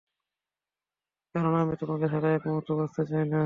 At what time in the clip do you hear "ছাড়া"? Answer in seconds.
2.13-2.27